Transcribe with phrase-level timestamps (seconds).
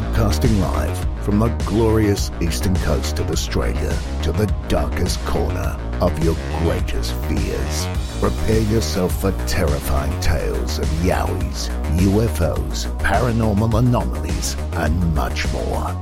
[0.00, 6.34] Broadcasting live from the glorious eastern coast of Australia to the darkest corner of your
[6.60, 7.86] greatest fears.
[8.18, 11.68] Prepare yourself for terrifying tales of yowies,
[11.98, 15.92] UFOs, paranormal anomalies, and much more.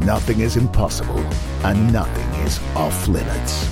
[0.00, 1.24] Nothing is impossible
[1.64, 3.70] and nothing is off limits.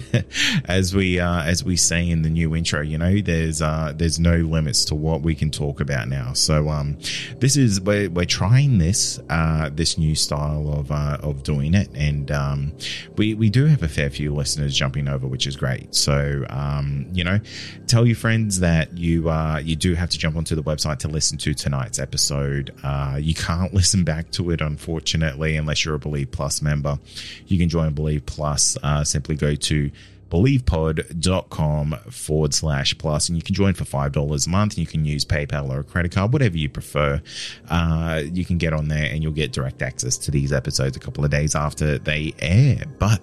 [0.66, 4.20] as we uh, as we say in the new intro you know there's uh, there's
[4.20, 6.32] no limits to what we can talk about now.
[6.32, 6.98] So um
[7.38, 11.88] this is we're, we're trying this uh, this new style of uh, of doing it.
[11.94, 12.72] And um
[13.16, 15.94] we we do have a fair few listeners jumping over which is great.
[15.94, 17.40] So um you know
[17.86, 21.08] tell your friends that you uh you do have to jump onto the website to
[21.08, 22.74] listen to tonight's episode.
[22.82, 26.98] Uh you can't listen back to it unfortunately unless you're a believe plus member.
[27.46, 28.76] You can join Believe Plus.
[28.82, 29.90] Uh, simply go to
[30.32, 34.86] believepod.com forward slash plus and you can join for five dollars a month and you
[34.86, 37.20] can use paypal or a credit card whatever you prefer
[37.68, 41.00] uh, you can get on there and you'll get direct access to these episodes a
[41.00, 43.22] couple of days after they air but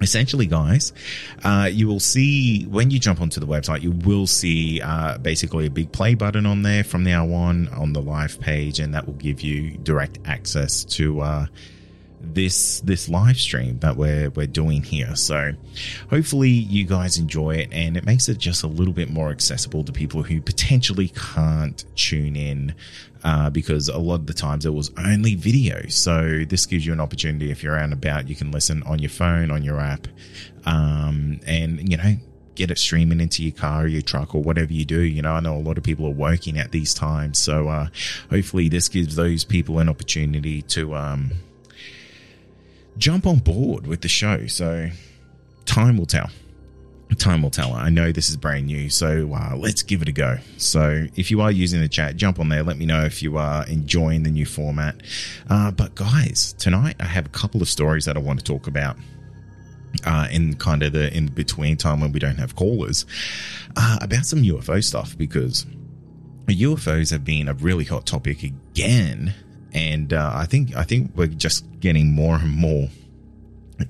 [0.00, 0.92] essentially guys
[1.42, 5.66] uh, you will see when you jump onto the website you will see uh, basically
[5.66, 9.06] a big play button on there from now on on the live page and that
[9.06, 11.46] will give you direct access to uh,
[12.22, 15.14] this this live stream that we're we're doing here.
[15.16, 15.52] So
[16.10, 19.84] hopefully you guys enjoy it and it makes it just a little bit more accessible
[19.84, 22.74] to people who potentially can't tune in
[23.24, 25.86] uh, because a lot of the times it was only video.
[25.88, 28.98] So this gives you an opportunity if you're out and about, you can listen on
[28.98, 30.08] your phone, on your app,
[30.64, 32.16] um, and you know
[32.54, 35.00] get it streaming into your car your truck or whatever you do.
[35.00, 37.38] You know, I know a lot of people are working at these times.
[37.38, 37.88] So, uh,
[38.30, 41.32] hopefully this gives those people an opportunity to, um,
[42.98, 44.46] jump on board with the show.
[44.46, 44.90] So
[45.64, 46.30] time will tell.
[47.18, 47.74] Time will tell.
[47.74, 50.38] I know this is brand new, so uh, let's give it a go.
[50.56, 52.62] So, if you are using the chat, jump on there.
[52.62, 54.96] Let me know if you are enjoying the new format.
[55.50, 58.66] Uh, but, guys, tonight I have a couple of stories that I want to talk
[58.66, 58.96] about.
[60.06, 63.04] Uh, in kind of the in between time when we don't have callers,
[63.76, 65.66] uh, about some UFO stuff because
[66.48, 69.34] UFOs have been a really hot topic again
[69.72, 72.88] and uh, I think I think we're just getting more and more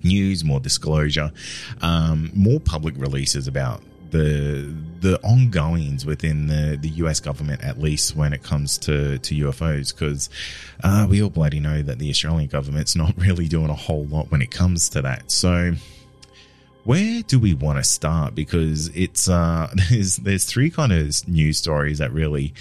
[0.02, 1.32] news, more disclosure,
[1.80, 8.14] um, more public releases about the the ongoings within the, the US government, at least
[8.14, 10.30] when it comes to, to UFOs, because
[10.84, 14.30] uh, we all bloody know that the Australian government's not really doing a whole lot
[14.30, 15.30] when it comes to that.
[15.32, 15.72] So,
[16.84, 18.34] where do we want to start?
[18.34, 22.54] Because it's uh, there's there's three kind of news stories that really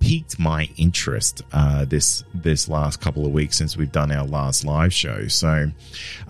[0.00, 4.64] piqued my interest uh, this this last couple of weeks since we've done our last
[4.64, 5.28] live show.
[5.28, 5.70] So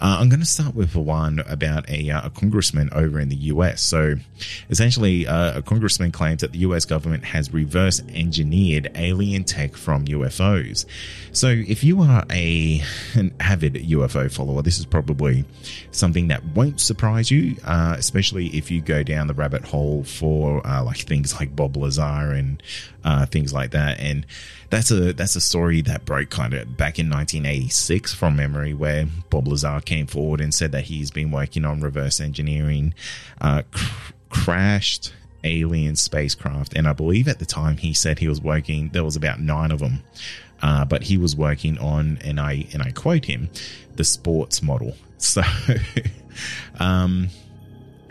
[0.01, 3.37] uh, I'm going to start with one about a, uh, a, congressman over in the
[3.37, 3.81] US.
[3.81, 4.17] So
[4.69, 10.05] essentially, uh, a congressman claims that the US government has reverse engineered alien tech from
[10.07, 10.85] UFOs.
[11.33, 12.83] So if you are a
[13.15, 15.45] an avid UFO follower, this is probably
[15.93, 20.67] something that won't surprise you, uh, especially if you go down the rabbit hole for
[20.67, 22.63] uh, like things like Bob Lazar and
[23.31, 24.01] things like like that.
[24.01, 24.27] And
[24.71, 29.07] that's a that's a story that broke kind of back in 1986 from memory, where
[29.29, 32.95] Bob Lazar came forward and said that he's been working on reverse engineering
[33.41, 35.13] uh, cr- crashed
[35.45, 36.75] alien spacecraft.
[36.75, 38.91] And I believe at the time he said he was working.
[38.91, 40.03] There was about nine of them.
[40.63, 43.49] Uh, but he was working on, and I and I quote him,
[43.97, 44.95] the sports model.
[45.23, 45.43] So,
[46.79, 47.29] um,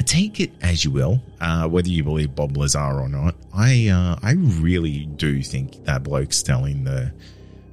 [0.09, 3.35] take it as you will, uh, whether you believe Bob Lazar or not.
[3.53, 7.13] I uh, I really do think that bloke's telling the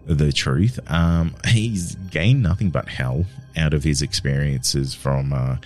[0.04, 0.78] the truth.
[0.88, 3.24] Um, he's gained nothing but hell
[3.56, 5.56] out of his experiences from uh,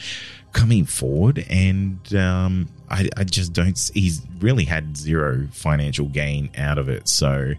[0.52, 3.76] coming forward, and um, I, I just don't.
[3.93, 7.08] He's really had zero financial gain out of it.
[7.08, 7.55] So.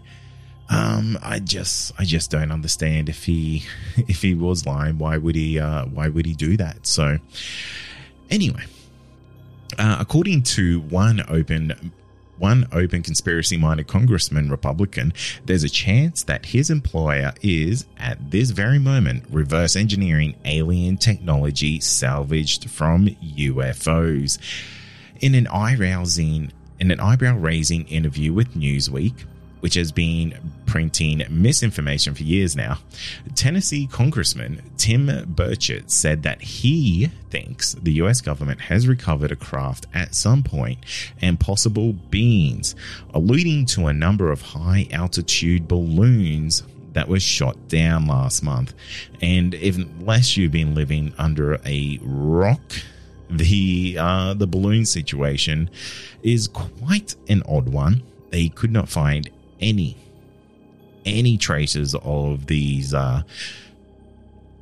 [0.70, 3.64] Um, I just, I just don't understand if he,
[4.08, 6.86] if he was lying, why would he, uh, why would he do that?
[6.86, 7.18] So,
[8.30, 8.62] anyway,
[9.78, 11.92] uh, according to one open
[12.38, 15.12] one open conspiracy minded congressman Republican,
[15.44, 21.78] there's a chance that his employer is, at this very moment, reverse engineering alien technology
[21.78, 24.38] salvaged from UFOs.
[25.20, 29.24] In an eye rousing in an eyebrow raising interview with Newsweek,
[29.62, 30.34] which has been
[30.66, 32.78] printing misinformation for years now,
[33.36, 39.86] Tennessee Congressman Tim Burchett said that he thinks the US government has recovered a craft
[39.94, 40.80] at some point
[41.20, 42.74] and possible beings,
[43.14, 48.74] alluding to a number of high altitude balloons that were shot down last month.
[49.20, 52.60] And unless you've been living under a rock,
[53.30, 55.70] the uh, the balloon situation
[56.24, 58.02] is quite an odd one.
[58.30, 59.30] They could not find
[59.62, 59.96] any
[61.04, 63.22] any traces of these uh,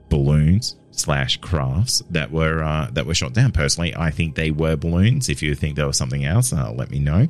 [0.08, 3.52] balloons slash crafts that were uh, that were shot down.
[3.52, 5.28] Personally, I think they were balloons.
[5.28, 7.28] If you think there was something else, uh, let me know.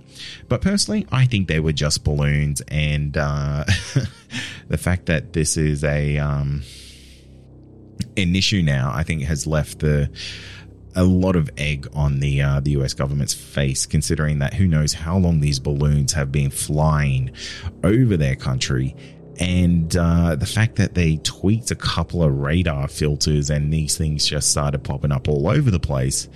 [0.49, 3.65] But personally, I think they were just balloons, and uh,
[4.69, 6.63] the fact that this is a um,
[8.17, 10.11] an issue now, I think, has left the
[11.01, 14.93] a lot of egg on the uh, the US government's face, considering that who knows
[14.93, 17.31] how long these balloons have been flying
[17.83, 18.95] over their country.
[19.39, 24.27] And uh, the fact that they tweaked a couple of radar filters and these things
[24.27, 26.29] just started popping up all over the place,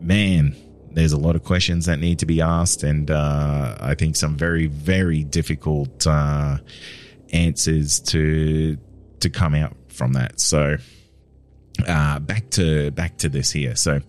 [0.00, 0.56] man,
[0.92, 4.34] there's a lot of questions that need to be asked, and uh, I think some
[4.34, 6.56] very, very difficult uh,
[7.34, 8.78] answers to
[9.20, 10.40] to come out from that.
[10.40, 10.78] So,
[11.86, 13.76] uh, back to back to this here.
[13.76, 14.00] So,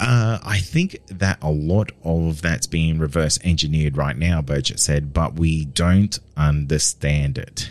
[0.00, 4.40] uh, I think that a lot of that's being reverse engineered right now.
[4.40, 7.70] Burchett said, but we don't understand it.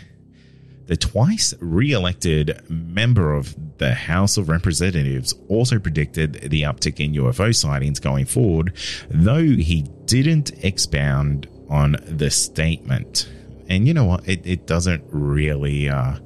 [0.86, 7.54] The twice re-elected member of the House of Representatives also predicted the uptick in UFO
[7.54, 8.72] sightings going forward,
[9.10, 13.28] though he didn't expound on the statement.
[13.68, 14.26] And you know what?
[14.26, 15.90] It, it doesn't really.
[15.90, 16.16] Uh,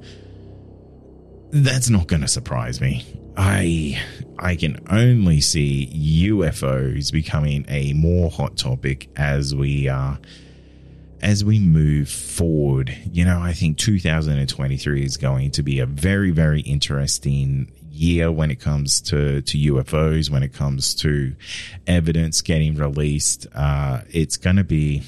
[1.53, 3.05] that's not going to surprise me.
[3.37, 4.01] I
[4.39, 5.87] I can only see
[6.27, 10.15] UFOs becoming a more hot topic as we uh
[11.21, 12.95] as we move forward.
[13.11, 18.49] You know, I think 2023 is going to be a very very interesting year when
[18.49, 21.35] it comes to to UFOs, when it comes to
[21.85, 23.45] evidence getting released.
[23.53, 25.03] Uh it's going to be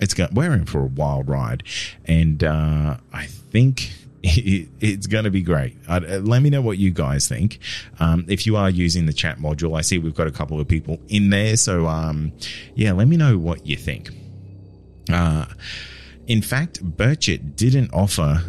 [0.00, 1.64] it's got we're in for a wild ride
[2.06, 3.90] and uh I think
[4.26, 5.76] it, it's going to be great.
[5.88, 7.58] Uh, let me know what you guys think.
[7.98, 10.68] Um, if you are using the chat module, I see we've got a couple of
[10.68, 11.56] people in there.
[11.56, 12.32] So, um,
[12.74, 14.10] yeah, let me know what you think.
[15.12, 15.46] Uh,
[16.26, 18.42] in fact, Burchett didn't offer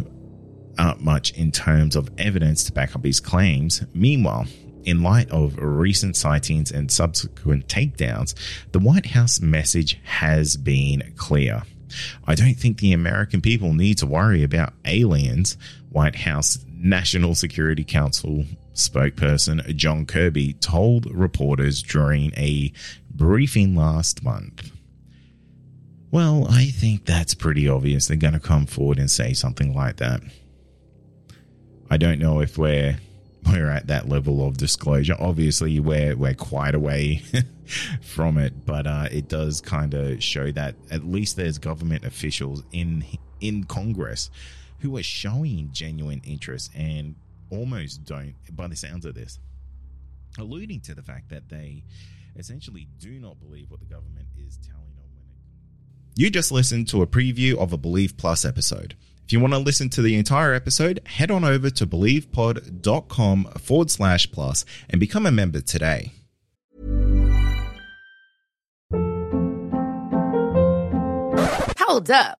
[0.78, 3.84] uh, much in terms of evidence to back up his claims.
[3.94, 4.48] Meanwhile,
[4.84, 8.34] in light of recent sightings and subsequent takedowns,
[8.72, 11.64] the White House message has been clear.
[12.26, 15.58] I don't think the American people need to worry about aliens,
[15.90, 22.72] White House National Security Council spokesperson John Kirby told reporters during a
[23.10, 24.72] briefing last month.
[26.12, 28.08] Well, I think that's pretty obvious.
[28.08, 30.22] They're going to come forward and say something like that.
[31.90, 32.98] I don't know if we're
[33.52, 35.16] we're at that level of disclosure.
[35.20, 37.22] Obviously, we're we're quite away
[38.02, 42.64] from it, but uh, it does kind of show that at least there's government officials
[42.72, 43.04] in
[43.40, 44.30] in Congress
[44.80, 47.16] who are showing genuine interest and
[47.50, 49.40] almost don't, by the sounds of this,
[50.38, 51.84] alluding to the fact that they
[52.36, 55.06] essentially do not believe what the government is telling them.
[56.16, 58.96] You just listened to a preview of a Believe Plus episode.
[59.28, 63.92] If you want to listen to the entire episode, head on over to believepod.com forward
[63.92, 66.14] slash plus and become a member today.
[71.78, 72.40] Hold up.